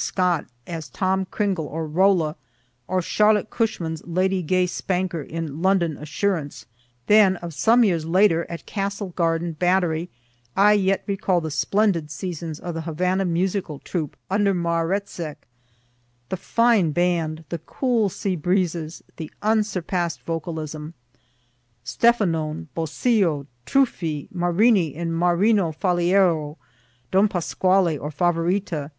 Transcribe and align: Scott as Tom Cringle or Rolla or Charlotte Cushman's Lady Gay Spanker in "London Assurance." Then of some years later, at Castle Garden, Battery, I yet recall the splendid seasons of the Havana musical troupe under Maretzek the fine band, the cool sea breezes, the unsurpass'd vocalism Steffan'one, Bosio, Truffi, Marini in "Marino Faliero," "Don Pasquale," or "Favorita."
Scott 0.00 0.46
as 0.64 0.88
Tom 0.88 1.24
Cringle 1.24 1.66
or 1.66 1.84
Rolla 1.84 2.36
or 2.86 3.02
Charlotte 3.02 3.50
Cushman's 3.50 4.00
Lady 4.06 4.42
Gay 4.44 4.68
Spanker 4.68 5.22
in 5.22 5.60
"London 5.60 5.96
Assurance." 5.96 6.66
Then 7.08 7.34
of 7.38 7.52
some 7.52 7.82
years 7.82 8.04
later, 8.06 8.46
at 8.48 8.64
Castle 8.64 9.08
Garden, 9.16 9.54
Battery, 9.54 10.08
I 10.56 10.74
yet 10.74 11.02
recall 11.08 11.40
the 11.40 11.50
splendid 11.50 12.12
seasons 12.12 12.60
of 12.60 12.74
the 12.74 12.82
Havana 12.82 13.24
musical 13.24 13.80
troupe 13.80 14.16
under 14.30 14.54
Maretzek 14.54 15.38
the 16.28 16.36
fine 16.36 16.92
band, 16.92 17.42
the 17.48 17.58
cool 17.58 18.08
sea 18.08 18.36
breezes, 18.36 19.02
the 19.16 19.32
unsurpass'd 19.42 20.22
vocalism 20.22 20.94
Steffan'one, 21.84 22.68
Bosio, 22.72 23.48
Truffi, 23.66 24.28
Marini 24.30 24.94
in 24.94 25.12
"Marino 25.12 25.72
Faliero," 25.72 26.56
"Don 27.10 27.26
Pasquale," 27.26 27.98
or 27.98 28.12
"Favorita." 28.12 28.92